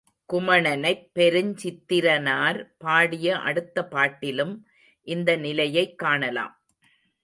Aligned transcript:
குமணனைப் 0.33 1.11
பெருஞ்சித்திரனார் 1.15 2.75
பாடிய 2.77 3.37
அடுத்த 3.37 3.85
பாட்டிலும் 3.85 4.67
இந்த 5.07 5.35
நிலையைக் 5.35 5.97
காணலாம். 5.97 6.61